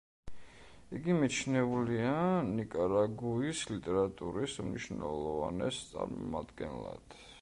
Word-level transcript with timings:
იგი 0.99 1.17
მიჩნეულია 1.17 2.13
ნიკარაგუის 2.47 3.61
ლიტერატურის 3.73 4.57
უმნიშვნელოვანეს 4.65 5.83
წარმომადგენლად. 5.93 7.21